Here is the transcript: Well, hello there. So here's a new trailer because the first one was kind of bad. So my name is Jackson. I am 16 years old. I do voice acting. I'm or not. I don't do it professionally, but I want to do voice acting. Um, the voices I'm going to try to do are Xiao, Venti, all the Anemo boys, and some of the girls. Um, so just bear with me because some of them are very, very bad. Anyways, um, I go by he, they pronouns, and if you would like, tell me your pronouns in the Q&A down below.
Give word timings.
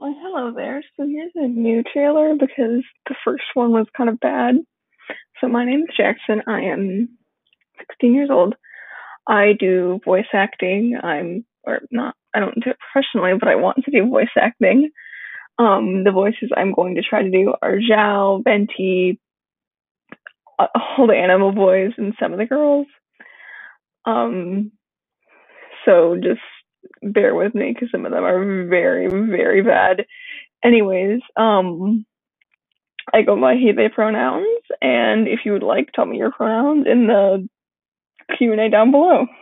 Well, 0.00 0.14
hello 0.16 0.52
there. 0.54 0.80
So 0.96 1.08
here's 1.08 1.32
a 1.34 1.48
new 1.48 1.82
trailer 1.82 2.34
because 2.38 2.84
the 3.08 3.16
first 3.24 3.42
one 3.54 3.72
was 3.72 3.86
kind 3.96 4.08
of 4.08 4.20
bad. 4.20 4.54
So 5.40 5.48
my 5.48 5.64
name 5.64 5.80
is 5.80 5.96
Jackson. 5.96 6.40
I 6.46 6.66
am 6.66 7.18
16 7.78 8.14
years 8.14 8.30
old. 8.30 8.54
I 9.26 9.54
do 9.58 9.98
voice 10.04 10.28
acting. 10.32 10.96
I'm 11.02 11.44
or 11.64 11.80
not. 11.90 12.14
I 12.32 12.38
don't 12.38 12.62
do 12.62 12.70
it 12.70 12.76
professionally, 12.92 13.32
but 13.40 13.48
I 13.48 13.56
want 13.56 13.84
to 13.84 13.90
do 13.90 14.08
voice 14.08 14.28
acting. 14.40 14.90
Um, 15.58 16.04
the 16.04 16.12
voices 16.12 16.50
I'm 16.56 16.74
going 16.74 16.94
to 16.94 17.02
try 17.02 17.24
to 17.24 17.30
do 17.30 17.52
are 17.60 17.78
Xiao, 17.78 18.44
Venti, 18.44 19.18
all 20.60 21.08
the 21.08 21.14
Anemo 21.14 21.52
boys, 21.52 21.90
and 21.98 22.14
some 22.20 22.32
of 22.32 22.38
the 22.38 22.46
girls. 22.46 22.86
Um, 24.04 24.70
so 25.84 26.16
just 26.22 26.38
bear 27.02 27.34
with 27.34 27.54
me 27.54 27.72
because 27.72 27.90
some 27.92 28.06
of 28.06 28.12
them 28.12 28.24
are 28.24 28.66
very, 28.68 29.08
very 29.08 29.62
bad. 29.62 30.06
Anyways, 30.64 31.20
um, 31.36 32.06
I 33.12 33.22
go 33.22 33.40
by 33.40 33.56
he, 33.56 33.72
they 33.72 33.88
pronouns, 33.88 34.46
and 34.82 35.28
if 35.28 35.40
you 35.46 35.52
would 35.52 35.64
like, 35.64 35.92
tell 35.94 36.06
me 36.06 36.18
your 36.18 36.32
pronouns 36.32 36.86
in 36.88 37.06
the 37.08 37.48
Q&A 38.38 38.70
down 38.70 38.92
below. 38.92 39.28